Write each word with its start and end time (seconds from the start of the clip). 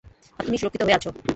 আর 0.39 0.43
তুমিই 0.45 0.61
সুরক্ষিত 0.61 0.81
হয়ে 0.83 0.97
আছো। 0.97 1.09